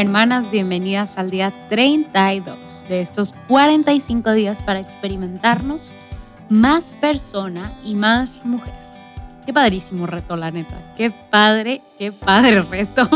Hermanas, 0.00 0.50
bienvenidas 0.50 1.18
al 1.18 1.30
día 1.30 1.52
32 1.68 2.86
de 2.88 3.02
estos 3.02 3.34
45 3.48 4.32
días 4.32 4.62
para 4.62 4.80
experimentarnos 4.80 5.94
más 6.48 6.96
persona 6.98 7.74
y 7.84 7.96
más 7.96 8.46
mujer. 8.46 8.72
Qué 9.44 9.52
padrísimo 9.52 10.06
reto, 10.06 10.36
la 10.36 10.50
neta. 10.50 10.76
Qué 10.96 11.10
padre, 11.10 11.82
qué 11.98 12.12
padre 12.12 12.62
reto. 12.70 13.08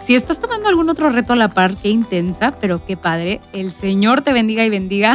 si 0.00 0.14
estás 0.14 0.38
tomando 0.38 0.68
algún 0.68 0.88
otro 0.88 1.10
reto 1.10 1.32
a 1.32 1.36
la 1.36 1.48
par, 1.48 1.76
qué 1.76 1.88
intensa, 1.88 2.54
pero 2.60 2.84
qué 2.86 2.96
padre. 2.96 3.40
El 3.52 3.72
Señor 3.72 4.22
te 4.22 4.32
bendiga 4.32 4.64
y 4.64 4.70
bendiga 4.70 5.14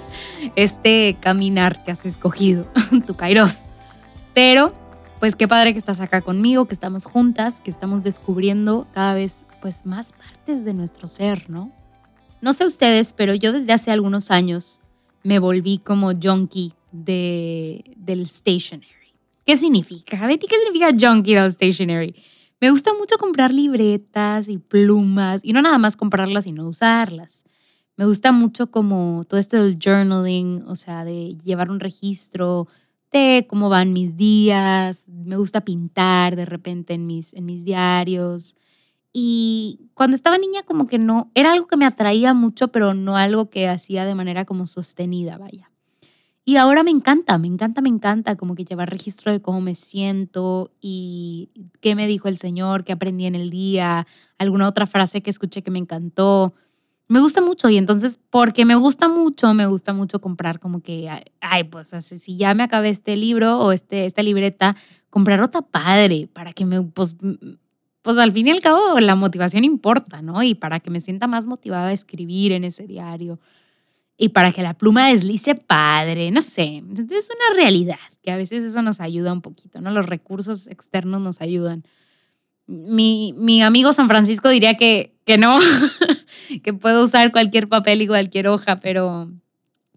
este 0.56 1.18
caminar 1.20 1.84
que 1.84 1.92
has 1.92 2.06
escogido, 2.06 2.66
tu 3.06 3.14
Kairos. 3.14 3.66
Pero 4.32 4.72
pues 5.20 5.36
qué 5.36 5.48
padre 5.48 5.72
que 5.72 5.78
estás 5.78 6.00
acá 6.00 6.20
conmigo, 6.20 6.66
que 6.66 6.74
estamos 6.74 7.04
juntas, 7.04 7.60
que 7.60 7.70
estamos 7.70 8.02
descubriendo 8.02 8.86
cada 8.92 9.14
vez 9.14 9.46
pues 9.62 9.86
más 9.86 10.12
partes 10.12 10.64
de 10.64 10.74
nuestro 10.74 11.08
ser, 11.08 11.48
¿no? 11.48 11.72
No 12.40 12.52
sé 12.52 12.66
ustedes, 12.66 13.12
pero 13.12 13.34
yo 13.34 13.52
desde 13.52 13.72
hace 13.72 13.90
algunos 13.90 14.30
años 14.30 14.80
me 15.22 15.38
volví 15.38 15.78
como 15.78 16.12
junkie 16.12 16.74
de, 16.92 17.84
del 17.96 18.26
stationery. 18.26 18.86
¿Qué 19.44 19.56
significa? 19.56 20.26
Betty, 20.26 20.46
¿qué 20.46 20.56
significa 20.56 20.90
junkie 20.98 21.34
del 21.34 21.50
stationery? 21.50 22.14
Me 22.60 22.70
gusta 22.70 22.92
mucho 22.98 23.16
comprar 23.18 23.52
libretas 23.52 24.48
y 24.48 24.58
plumas 24.58 25.40
y 25.42 25.52
no 25.52 25.60
nada 25.60 25.78
más 25.78 25.96
comprarlas 25.96 26.46
y 26.46 26.52
no 26.52 26.68
usarlas. 26.68 27.44
Me 27.96 28.06
gusta 28.06 28.32
mucho 28.32 28.70
como 28.70 29.24
todo 29.28 29.38
esto 29.38 29.62
del 29.62 29.78
journaling, 29.78 30.64
o 30.66 30.74
sea, 30.74 31.04
de 31.04 31.36
llevar 31.44 31.70
un 31.70 31.78
registro, 31.78 32.66
cómo 33.48 33.68
van 33.68 33.92
mis 33.92 34.16
días, 34.16 35.06
me 35.08 35.36
gusta 35.36 35.60
pintar 35.60 36.34
de 36.36 36.44
repente 36.44 36.94
en 36.94 37.06
mis, 37.06 37.32
en 37.34 37.46
mis 37.46 37.64
diarios. 37.64 38.56
Y 39.12 39.90
cuando 39.94 40.16
estaba 40.16 40.38
niña 40.38 40.64
como 40.64 40.88
que 40.88 40.98
no, 40.98 41.30
era 41.34 41.52
algo 41.52 41.68
que 41.68 41.76
me 41.76 41.86
atraía 41.86 42.34
mucho, 42.34 42.68
pero 42.68 42.94
no 42.94 43.16
algo 43.16 43.50
que 43.50 43.68
hacía 43.68 44.04
de 44.04 44.16
manera 44.16 44.44
como 44.44 44.66
sostenida, 44.66 45.38
vaya. 45.38 45.70
Y 46.44 46.56
ahora 46.56 46.82
me 46.82 46.90
encanta, 46.90 47.38
me 47.38 47.46
encanta, 47.46 47.80
me 47.80 47.88
encanta 47.88 48.36
como 48.36 48.54
que 48.54 48.64
llevar 48.64 48.90
registro 48.90 49.32
de 49.32 49.40
cómo 49.40 49.60
me 49.60 49.74
siento 49.74 50.72
y 50.80 51.50
qué 51.80 51.94
me 51.94 52.06
dijo 52.06 52.28
el 52.28 52.36
Señor, 52.36 52.84
qué 52.84 52.92
aprendí 52.92 53.24
en 53.24 53.34
el 53.34 53.48
día, 53.48 54.06
alguna 54.36 54.68
otra 54.68 54.86
frase 54.86 55.22
que 55.22 55.30
escuché 55.30 55.62
que 55.62 55.70
me 55.70 55.78
encantó 55.78 56.54
me 57.08 57.20
gusta 57.20 57.40
mucho 57.40 57.68
y 57.68 57.76
entonces 57.76 58.18
porque 58.30 58.64
me 58.64 58.74
gusta 58.74 59.08
mucho, 59.08 59.52
me 59.54 59.66
gusta 59.66 59.92
mucho 59.92 60.20
comprar 60.20 60.58
como 60.58 60.80
que, 60.80 61.08
ay, 61.40 61.64
pues 61.64 61.88
si 61.88 62.36
ya 62.36 62.54
me 62.54 62.62
acabé 62.62 62.88
este 62.88 63.16
libro 63.16 63.58
o 63.58 63.72
este, 63.72 64.06
esta 64.06 64.22
libreta, 64.22 64.76
comprar 65.10 65.40
otra 65.40 65.62
padre 65.62 66.28
para 66.32 66.52
que 66.52 66.64
me, 66.64 66.82
pues, 66.82 67.16
pues 68.02 68.18
al 68.18 68.32
fin 68.32 68.48
y 68.48 68.50
al 68.50 68.60
cabo 68.60 68.98
la 69.00 69.14
motivación 69.14 69.64
importa, 69.64 70.22
¿no? 70.22 70.42
Y 70.42 70.54
para 70.54 70.80
que 70.80 70.90
me 70.90 71.00
sienta 71.00 71.26
más 71.26 71.46
motivada 71.46 71.88
a 71.88 71.92
escribir 71.92 72.52
en 72.52 72.64
ese 72.64 72.86
diario 72.86 73.38
y 74.16 74.30
para 74.30 74.52
que 74.52 74.62
la 74.62 74.74
pluma 74.74 75.08
deslice 75.08 75.54
padre, 75.54 76.30
no 76.30 76.40
sé, 76.40 76.78
es 76.78 77.28
una 77.28 77.56
realidad 77.56 77.98
que 78.22 78.30
a 78.30 78.36
veces 78.36 78.62
eso 78.64 78.80
nos 78.80 79.00
ayuda 79.00 79.32
un 79.32 79.42
poquito, 79.42 79.80
¿no? 79.80 79.90
Los 79.90 80.06
recursos 80.06 80.68
externos 80.68 81.20
nos 81.20 81.40
ayudan. 81.40 81.84
Mi, 82.66 83.34
mi 83.36 83.62
amigo 83.62 83.92
San 83.92 84.08
Francisco 84.08 84.48
diría 84.48 84.74
que, 84.74 85.14
que 85.24 85.36
no, 85.36 85.58
que 86.60 86.72
puedo 86.72 87.04
usar 87.04 87.32
cualquier 87.32 87.68
papel 87.68 88.02
y 88.02 88.06
cualquier 88.06 88.48
hoja, 88.48 88.80
pero, 88.80 89.30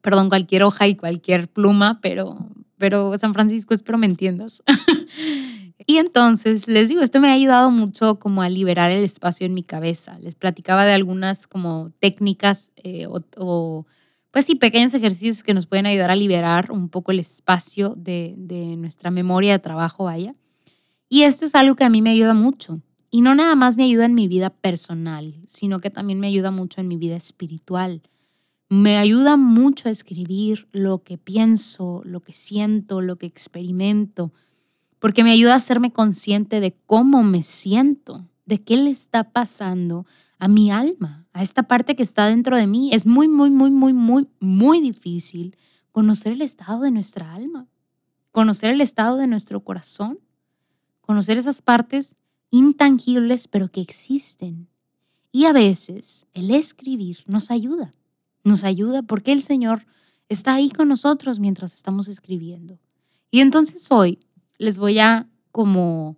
perdón, 0.02 0.30
cualquier 0.30 0.64
hoja 0.64 0.88
y 0.88 0.96
cualquier 0.96 1.48
pluma, 1.48 2.00
pero, 2.02 2.38
pero 2.78 3.18
San 3.18 3.34
Francisco, 3.34 3.74
espero 3.74 3.98
me 3.98 4.06
entiendas. 4.06 4.64
y 5.86 5.98
entonces, 5.98 6.68
les 6.68 6.90
digo, 6.90 7.02
esto 7.02 7.20
me 7.20 7.30
ha 7.30 7.34
ayudado 7.34 7.72
mucho 7.72 8.20
como 8.20 8.42
a 8.42 8.50
liberar 8.50 8.92
el 8.92 9.04
espacio 9.04 9.46
en 9.46 9.54
mi 9.54 9.64
cabeza. 9.64 10.18
Les 10.20 10.36
platicaba 10.36 10.86
de 10.86 10.94
algunas 10.94 11.48
como 11.48 11.92
técnicas 12.00 12.72
eh, 12.78 13.08
o, 13.08 13.86
pues 14.32 14.46
sí, 14.46 14.56
pequeños 14.56 14.94
ejercicios 14.94 15.44
que 15.44 15.54
nos 15.54 15.66
pueden 15.66 15.86
ayudar 15.86 16.12
a 16.12 16.16
liberar 16.16 16.72
un 16.72 16.90
poco 16.90 17.12
el 17.12 17.20
espacio 17.20 17.96
de, 17.98 18.36
de 18.38 18.76
nuestra 18.78 19.12
memoria 19.12 19.54
de 19.54 19.60
trabajo, 19.60 20.06
vaya. 20.06 20.36
Y 21.10 21.24
esto 21.24 21.46
es 21.46 21.56
algo 21.56 21.76
que 21.76 21.84
a 21.86 21.90
mí 21.90 22.02
me 22.02 22.10
ayuda 22.10 22.34
mucho. 22.34 22.82
Y 23.10 23.22
no 23.22 23.36
nada 23.36 23.56
más 23.56 23.78
me 23.78 23.84
ayuda 23.84 24.06
en 24.06 24.16
mi 24.16 24.28
vida 24.28 24.50
personal, 24.50 25.36
sino 25.48 25.80
que 25.80 25.90
también 25.90 26.20
me 26.20 26.28
ayuda 26.28 26.52
mucho 26.52 26.82
en 26.82 26.88
mi 26.88 26.98
vida 26.98 27.16
espiritual. 27.16 28.02
Me 28.70 28.98
ayuda 28.98 29.38
mucho 29.38 29.88
a 29.88 29.92
escribir 29.92 30.68
lo 30.74 31.04
que 31.04 31.18
pienso, 31.18 32.02
lo 32.04 32.20
que 32.20 32.34
siento, 32.34 33.02
lo 33.02 33.16
que 33.18 33.26
experimento, 33.26 34.34
porque 35.00 35.24
me 35.24 35.32
ayuda 35.32 35.54
a 35.54 35.58
hacerme 35.58 35.94
consciente 35.94 36.60
de 36.60 36.76
cómo 36.86 37.24
me 37.24 37.44
siento, 37.44 38.28
de 38.46 38.62
qué 38.62 38.76
le 38.76 38.90
está 38.90 39.32
pasando 39.32 40.06
a 40.40 40.48
mi 40.48 40.70
alma, 40.70 41.26
a 41.34 41.44
esta 41.44 41.64
parte 41.64 41.96
que 41.96 42.04
está 42.04 42.28
dentro 42.28 42.58
de 42.58 42.68
mí. 42.68 42.90
Es 42.94 43.06
muy, 43.06 43.28
muy, 43.28 43.50
muy, 43.50 43.72
muy, 43.72 43.94
muy, 43.94 44.28
muy 44.40 44.82
difícil 44.82 45.56
conocer 45.92 46.34
el 46.34 46.42
estado 46.42 46.82
de 46.82 46.92
nuestra 46.92 47.34
alma, 47.34 47.68
conocer 48.32 48.72
el 48.72 48.82
estado 48.82 49.18
de 49.18 49.28
nuestro 49.28 49.64
corazón, 49.64 50.20
conocer 51.02 51.38
esas 51.38 51.62
partes 51.62 52.16
intangibles 52.52 53.48
pero 53.48 53.70
que 53.70 53.82
existen. 53.82 54.68
Y 55.32 55.46
a 55.46 55.54
veces 55.54 56.26
el 56.34 56.52
escribir 56.52 57.20
nos 57.28 57.52
ayuda, 57.52 57.92
nos 58.44 58.64
ayuda 58.64 59.04
porque 59.04 59.32
el 59.32 59.42
Señor 59.42 59.86
está 60.30 60.56
ahí 60.56 60.70
con 60.70 60.88
nosotros 60.88 61.40
mientras 61.40 61.74
estamos 61.74 62.08
escribiendo. 62.08 62.80
Y 63.30 63.42
entonces 63.42 63.88
hoy 63.92 64.20
les 64.58 64.80
voy 64.80 65.00
a 65.00 65.28
como 65.52 66.18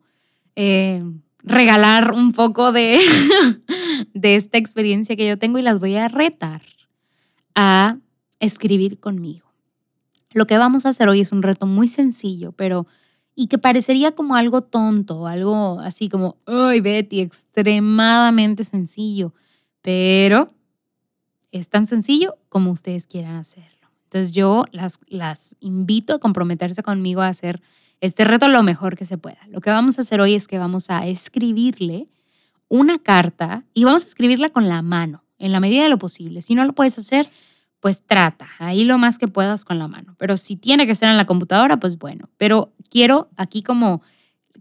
eh, 0.55 1.03
regalar 1.43 2.13
un 2.13 2.33
poco 2.33 2.71
de, 2.71 2.99
de 4.13 4.35
esta 4.35 4.57
experiencia 4.57 5.15
que 5.15 5.27
yo 5.27 5.37
tengo 5.37 5.57
y 5.57 5.63
las 5.63 5.79
voy 5.79 5.95
a 5.95 6.07
retar 6.07 6.61
a 7.55 7.97
escribir 8.39 8.99
conmigo. 8.99 9.47
Lo 10.31 10.45
que 10.45 10.57
vamos 10.57 10.85
a 10.85 10.89
hacer 10.89 11.09
hoy 11.09 11.21
es 11.21 11.31
un 11.31 11.41
reto 11.41 11.65
muy 11.65 11.87
sencillo, 11.87 12.51
pero 12.51 12.85
y 13.39 13.47
que 13.47 13.57
parecería 13.57 14.11
como 14.11 14.35
algo 14.35 14.59
tonto, 14.59 15.25
algo 15.25 15.79
así 15.79 16.09
como, 16.09 16.35
ay 16.45 16.81
Betty, 16.81 17.21
extremadamente 17.21 18.65
sencillo, 18.65 19.33
pero 19.81 20.51
es 21.49 21.69
tan 21.69 21.87
sencillo 21.87 22.35
como 22.49 22.69
ustedes 22.69 23.07
quieran 23.07 23.37
hacerlo. 23.37 23.87
Entonces 24.03 24.33
yo 24.33 24.65
las, 24.73 24.99
las 25.07 25.55
invito 25.61 26.15
a 26.15 26.19
comprometerse 26.19 26.83
conmigo 26.83 27.21
a 27.21 27.29
hacer 27.29 27.61
este 28.01 28.25
reto 28.25 28.49
lo 28.49 28.61
mejor 28.61 28.97
que 28.97 29.05
se 29.05 29.17
pueda. 29.17 29.39
Lo 29.47 29.61
que 29.61 29.69
vamos 29.69 29.97
a 29.97 30.01
hacer 30.01 30.19
hoy 30.19 30.35
es 30.35 30.45
que 30.45 30.59
vamos 30.59 30.89
a 30.89 31.07
escribirle 31.07 32.09
una 32.67 32.99
carta 32.99 33.63
y 33.73 33.85
vamos 33.85 34.03
a 34.03 34.07
escribirla 34.07 34.49
con 34.49 34.67
la 34.67 34.81
mano, 34.81 35.23
en 35.37 35.53
la 35.53 35.61
medida 35.61 35.83
de 35.83 35.89
lo 35.89 35.97
posible. 35.97 36.41
Si 36.41 36.55
no 36.55 36.65
lo 36.65 36.73
puedes 36.73 36.97
hacer, 36.97 37.25
pues 37.79 38.01
trata, 38.05 38.47
ahí 38.59 38.83
lo 38.83 38.97
más 38.97 39.17
que 39.17 39.29
puedas 39.29 39.63
con 39.63 39.79
la 39.79 39.87
mano. 39.87 40.15
Pero 40.17 40.35
si 40.35 40.57
tiene 40.57 40.85
que 40.85 40.95
ser 40.95 41.07
en 41.07 41.15
la 41.15 41.25
computadora, 41.25 41.79
pues 41.79 41.97
bueno. 41.97 42.27
Pero 42.35 42.73
quiero 42.89 43.29
aquí 43.37 43.63
como 43.63 44.01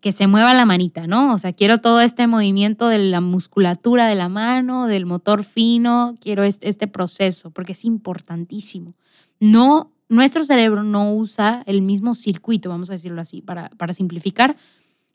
que 0.01 0.13
se 0.13 0.27
mueva 0.27 0.55
la 0.55 0.65
manita, 0.65 1.07
¿no? 1.07 1.33
O 1.33 1.39
sea, 1.39 1.53
quiero 1.53 1.79
todo 1.79 2.01
este 2.01 2.27
movimiento 2.27 2.89
de 2.89 2.99
la 2.99 3.21
musculatura 3.21 4.07
de 4.07 4.15
la 4.15 4.29
mano, 4.29 4.87
del 4.87 5.07
motor 5.07 5.45
fino, 5.45 6.15
quiero 6.21 6.45
este, 6.45 6.87
proceso, 6.87 7.51
porque 7.51 7.73
es 7.73 7.85
importantísimo. 7.85 8.95
No, 9.41 9.93
nuestro 10.09 10.45
cerebro 10.45 10.83
no 10.83 11.13
usa 11.13 11.63
el 11.67 11.83
mismo 11.83 12.15
circuito, 12.15 12.69
vamos 12.69 12.91
a 12.91 12.95
decirlo 12.95 13.21
así, 13.21 13.43
para, 13.43 13.71
para 13.71 13.93
simplificar, 13.93 14.57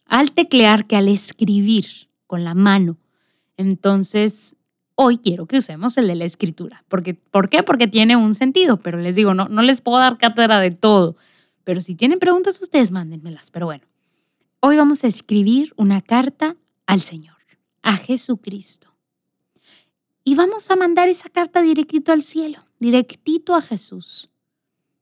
al 0.05 0.31
teclear 0.31 0.85
que 0.85 0.97
al 0.97 1.07
escribir 1.07 1.85
con 2.27 2.43
la 2.43 2.53
mano. 2.53 2.97
Entonces, 3.55 4.57
hoy 4.95 5.17
quiero 5.17 5.45
que 5.45 5.57
usemos 5.57 5.97
el 5.97 6.07
de 6.07 6.15
la 6.15 6.25
escritura. 6.25 6.83
Porque, 6.89 7.13
¿Por 7.13 7.49
qué? 7.49 7.63
Porque 7.63 7.87
tiene 7.87 8.15
un 8.15 8.35
sentido, 8.35 8.79
pero 8.79 8.99
les 8.99 9.15
digo, 9.15 9.33
no, 9.33 9.47
no 9.47 9.61
les 9.61 9.81
puedo 9.81 9.99
dar 9.99 10.17
cátedra 10.17 10.59
de 10.59 10.71
todo. 10.71 11.15
Pero 11.63 11.81
si 11.81 11.95
tienen 11.95 12.19
preguntas, 12.19 12.61
ustedes 12.61 12.91
mándenmelas. 12.91 13.51
Pero 13.51 13.65
bueno, 13.65 13.85
hoy 14.59 14.77
vamos 14.77 15.03
a 15.03 15.07
escribir 15.07 15.73
una 15.77 16.01
carta 16.01 16.55
al 16.85 17.01
Señor, 17.01 17.37
a 17.81 17.97
Jesucristo. 17.97 18.93
Y 20.23 20.35
vamos 20.35 20.71
a 20.71 20.75
mandar 20.75 21.09
esa 21.09 21.29
carta 21.29 21.61
directito 21.61 22.11
al 22.11 22.21
cielo, 22.21 22.59
directito 22.79 23.55
a 23.55 23.61
Jesús. 23.61 24.29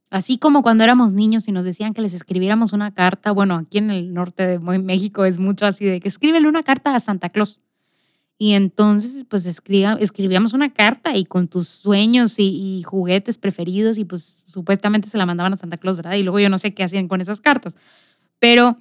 Así 0.10 0.38
como 0.38 0.62
cuando 0.62 0.84
éramos 0.84 1.14
niños 1.14 1.48
y 1.48 1.52
nos 1.52 1.64
decían 1.64 1.94
que 1.94 2.02
les 2.02 2.14
escribiéramos 2.14 2.74
una 2.74 2.94
carta, 2.94 3.32
bueno, 3.32 3.56
aquí 3.56 3.78
en 3.78 3.92
el 3.92 4.14
norte 4.14 4.46
de 4.46 4.60
México 4.60 5.24
es 5.24 5.40
mucho 5.40 5.66
así 5.66 5.86
de 5.86 6.02
que 6.02 6.10
escríbele 6.10 6.50
una 6.50 6.64
carta 6.64 6.94
a 6.94 7.00
Santa 7.00 7.30
Claus. 7.30 7.62
Y 8.42 8.54
entonces, 8.54 9.24
pues 9.30 9.46
escribíamos 9.46 10.54
una 10.54 10.74
carta 10.74 11.16
y 11.16 11.26
con 11.26 11.48
tus 11.48 11.68
sueños 11.68 12.40
y, 12.40 12.82
juguetes 12.82 13.38
preferidos 13.38 14.00
y 14.00 14.04
pues 14.04 14.24
supuestamente 14.48 15.08
se 15.08 15.20
la 15.20 15.28
mandaban 15.28 15.54
a 15.54 15.58
Santa 15.58 15.78
Claus, 15.78 15.96
¿verdad? 15.96 16.16
Y 16.16 16.24
luego 16.24 16.40
yo 16.40 16.50
no 16.50 16.58
sé 16.58 16.74
qué 16.74 16.84
hacían 16.84 17.08
con 17.08 17.22
esas 17.22 17.40
cartas. 17.40 17.78
Pero 18.40 18.78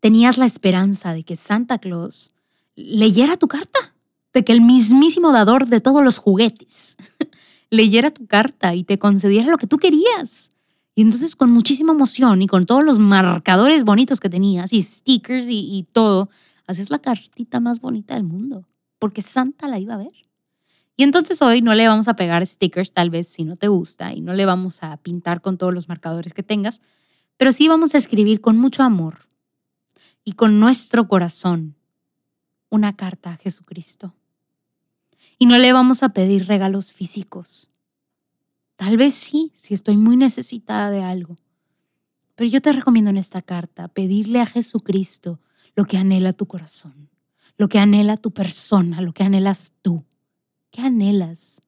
tenías 0.00 0.36
la 0.36 0.44
esperanza 0.44 1.14
de 1.14 1.22
que 1.22 1.36
Santa 1.36 1.78
Claus 1.78 2.34
leyera 2.74 3.38
tu 3.38 3.48
carta, 3.48 3.94
de 4.34 4.44
que 4.44 4.52
el 4.52 4.60
mismísimo 4.60 5.32
dador 5.32 5.68
de 5.68 5.80
todos 5.80 6.04
los 6.04 6.18
juguetes 6.18 6.98
leyera 7.70 8.10
tu 8.10 8.26
carta 8.26 8.74
y 8.74 8.84
te 8.84 8.98
concediera 8.98 9.50
lo 9.50 9.56
que 9.56 9.66
tú 9.66 9.78
querías. 9.78 10.50
Y 10.94 11.00
entonces 11.00 11.34
con 11.34 11.50
muchísima 11.50 11.94
emoción 11.94 12.42
y 12.42 12.46
con 12.46 12.66
todos 12.66 12.84
los 12.84 12.98
marcadores 12.98 13.84
bonitos 13.84 14.20
que 14.20 14.28
tenías 14.28 14.74
y 14.74 14.82
stickers 14.82 15.46
y, 15.48 15.86
todo, 15.94 16.28
haces 16.66 16.90
la 16.90 16.98
cartita 16.98 17.60
más 17.60 17.80
bonita 17.80 18.14
del 18.14 18.24
mundo, 18.24 18.68
porque 18.98 19.22
Santa 19.22 19.68
la 19.68 19.78
iba 19.78 19.94
a 19.94 19.98
ver. 19.98 20.12
Y 20.96 21.02
entonces 21.02 21.42
hoy 21.42 21.60
no 21.60 21.74
le 21.74 21.86
vamos 21.86 22.08
a 22.08 22.16
pegar 22.16 22.46
stickers 22.46 22.92
tal 22.92 23.10
vez 23.10 23.28
si 23.28 23.44
no 23.44 23.56
te 23.56 23.68
gusta 23.68 24.14
y 24.14 24.22
no 24.22 24.32
le 24.32 24.46
vamos 24.46 24.82
a 24.82 24.96
pintar 24.96 25.42
con 25.42 25.58
todos 25.58 25.74
los 25.74 25.88
marcadores 25.88 26.32
que 26.32 26.42
tengas, 26.42 26.80
pero 27.36 27.52
sí 27.52 27.68
vamos 27.68 27.94
a 27.94 27.98
escribir 27.98 28.40
con 28.40 28.56
mucho 28.56 28.82
amor 28.82 29.28
y 30.24 30.32
con 30.32 30.58
nuestro 30.58 31.06
corazón 31.06 31.76
una 32.70 32.96
carta 32.96 33.30
a 33.30 33.36
Jesucristo. 33.36 34.14
Y 35.38 35.46
no 35.46 35.58
le 35.58 35.72
vamos 35.72 36.02
a 36.02 36.08
pedir 36.08 36.46
regalos 36.46 36.92
físicos. 36.92 37.70
Tal 38.76 38.96
vez 38.96 39.14
sí, 39.14 39.52
si 39.54 39.74
estoy 39.74 39.98
muy 39.98 40.16
necesitada 40.16 40.90
de 40.90 41.02
algo. 41.02 41.36
Pero 42.34 42.50
yo 42.50 42.60
te 42.60 42.72
recomiendo 42.72 43.10
en 43.10 43.18
esta 43.18 43.42
carta 43.42 43.88
pedirle 43.88 44.40
a 44.40 44.46
Jesucristo 44.46 45.40
lo 45.76 45.84
que 45.84 45.98
anhela 45.98 46.32
tu 46.32 46.46
corazón, 46.46 47.10
lo 47.56 47.68
que 47.68 47.78
anhela 47.78 48.16
tu 48.16 48.32
persona, 48.32 49.00
lo 49.00 49.12
que 49.12 49.22
anhelas 49.22 49.72
tú. 49.82 50.04
¿Qué 50.70 50.82
anhelas? 50.82 51.62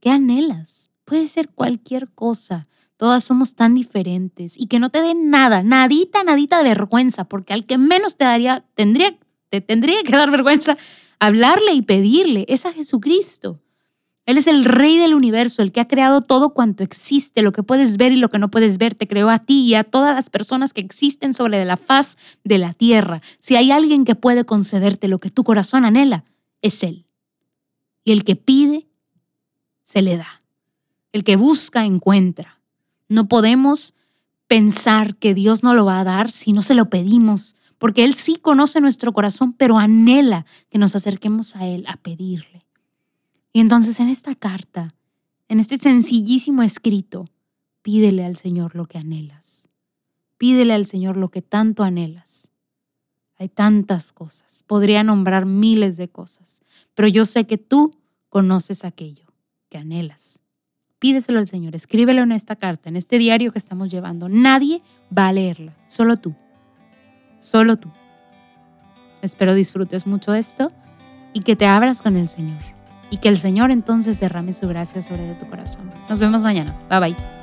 ¿Qué 0.00 0.10
anhelas? 0.10 0.90
Puede 1.04 1.28
ser 1.28 1.50
cualquier 1.50 2.10
cosa. 2.10 2.66
Todas 2.96 3.22
somos 3.22 3.54
tan 3.54 3.74
diferentes 3.74 4.58
y 4.58 4.66
que 4.66 4.80
no 4.80 4.90
te 4.90 5.00
dé 5.00 5.14
nada, 5.14 5.62
nadita, 5.62 6.24
nadita 6.24 6.58
de 6.58 6.64
vergüenza, 6.64 7.24
porque 7.24 7.52
al 7.52 7.64
que 7.64 7.78
menos 7.78 8.16
te 8.16 8.24
daría, 8.24 8.66
tendría, 8.74 9.16
te 9.48 9.60
tendría 9.60 10.02
que 10.02 10.12
dar 10.12 10.30
vergüenza 10.30 10.76
hablarle 11.18 11.72
y 11.72 11.82
pedirle 11.82 12.44
es 12.48 12.66
a 12.66 12.72
Jesucristo. 12.72 13.60
Él 14.28 14.36
es 14.36 14.46
el 14.46 14.66
rey 14.66 14.98
del 14.98 15.14
universo, 15.14 15.62
el 15.62 15.72
que 15.72 15.80
ha 15.80 15.88
creado 15.88 16.20
todo 16.20 16.50
cuanto 16.50 16.84
existe, 16.84 17.40
lo 17.40 17.50
que 17.50 17.62
puedes 17.62 17.96
ver 17.96 18.12
y 18.12 18.16
lo 18.16 18.28
que 18.28 18.38
no 18.38 18.50
puedes 18.50 18.76
ver. 18.76 18.94
Te 18.94 19.08
creó 19.08 19.30
a 19.30 19.38
ti 19.38 19.62
y 19.62 19.74
a 19.74 19.84
todas 19.84 20.14
las 20.14 20.28
personas 20.28 20.74
que 20.74 20.82
existen 20.82 21.32
sobre 21.32 21.64
la 21.64 21.78
faz 21.78 22.18
de 22.44 22.58
la 22.58 22.74
tierra. 22.74 23.22
Si 23.38 23.56
hay 23.56 23.70
alguien 23.70 24.04
que 24.04 24.16
puede 24.16 24.44
concederte 24.44 25.08
lo 25.08 25.18
que 25.18 25.30
tu 25.30 25.44
corazón 25.44 25.86
anhela, 25.86 26.24
es 26.60 26.82
Él. 26.82 27.06
Y 28.04 28.12
el 28.12 28.22
que 28.22 28.36
pide, 28.36 28.86
se 29.82 30.02
le 30.02 30.18
da. 30.18 30.42
El 31.12 31.24
que 31.24 31.36
busca, 31.36 31.86
encuentra. 31.86 32.60
No 33.08 33.28
podemos 33.28 33.94
pensar 34.46 35.16
que 35.16 35.32
Dios 35.32 35.62
no 35.62 35.72
lo 35.72 35.86
va 35.86 36.00
a 36.00 36.04
dar 36.04 36.30
si 36.30 36.52
no 36.52 36.60
se 36.60 36.74
lo 36.74 36.90
pedimos, 36.90 37.56
porque 37.78 38.04
Él 38.04 38.12
sí 38.12 38.36
conoce 38.36 38.82
nuestro 38.82 39.14
corazón, 39.14 39.54
pero 39.54 39.78
anhela 39.78 40.44
que 40.68 40.76
nos 40.76 40.94
acerquemos 40.94 41.56
a 41.56 41.66
Él 41.66 41.86
a 41.88 41.96
pedirle. 41.96 42.67
Y 43.58 43.60
entonces 43.60 43.98
en 43.98 44.08
esta 44.08 44.36
carta, 44.36 44.94
en 45.48 45.58
este 45.58 45.78
sencillísimo 45.78 46.62
escrito, 46.62 47.24
pídele 47.82 48.24
al 48.24 48.36
Señor 48.36 48.76
lo 48.76 48.86
que 48.86 48.98
anhelas. 48.98 49.68
Pídele 50.36 50.74
al 50.74 50.86
Señor 50.86 51.16
lo 51.16 51.30
que 51.32 51.42
tanto 51.42 51.82
anhelas. 51.82 52.52
Hay 53.36 53.48
tantas 53.48 54.12
cosas, 54.12 54.62
podría 54.64 55.02
nombrar 55.02 55.44
miles 55.44 55.96
de 55.96 56.08
cosas, 56.08 56.62
pero 56.94 57.08
yo 57.08 57.24
sé 57.24 57.48
que 57.48 57.58
tú 57.58 57.90
conoces 58.28 58.84
aquello 58.84 59.26
que 59.68 59.78
anhelas. 59.78 60.40
Pídeselo 61.00 61.40
al 61.40 61.48
Señor, 61.48 61.74
escríbelo 61.74 62.22
en 62.22 62.30
esta 62.30 62.54
carta, 62.54 62.88
en 62.88 62.94
este 62.94 63.18
diario 63.18 63.50
que 63.50 63.58
estamos 63.58 63.88
llevando. 63.88 64.28
Nadie 64.28 64.82
va 65.10 65.26
a 65.26 65.32
leerla, 65.32 65.76
solo 65.88 66.16
tú. 66.16 66.32
Solo 67.40 67.76
tú. 67.76 67.90
Espero 69.20 69.52
disfrutes 69.52 70.06
mucho 70.06 70.32
esto 70.32 70.70
y 71.34 71.40
que 71.40 71.56
te 71.56 71.66
abras 71.66 72.02
con 72.02 72.16
el 72.16 72.28
Señor 72.28 72.77
y 73.10 73.18
que 73.18 73.28
el 73.28 73.38
Señor 73.38 73.70
entonces 73.70 74.20
derrame 74.20 74.52
su 74.52 74.68
gracia 74.68 75.02
sobre 75.02 75.34
tu 75.34 75.48
corazón. 75.48 75.90
Nos 76.08 76.20
vemos 76.20 76.42
mañana. 76.42 76.76
Bye 76.88 77.00
bye. 77.00 77.37